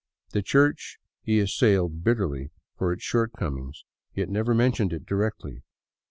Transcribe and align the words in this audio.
The 0.31 0.41
Church 0.41 0.97
he 1.21 1.39
assailed 1.39 2.03
bitterly 2.03 2.49
for 2.75 2.91
its 2.91 3.03
shortcomings, 3.03 3.85
yet 4.15 4.29
never 4.29 4.55
mentioned 4.55 4.91
it 4.93 5.05
directly. 5.05 5.61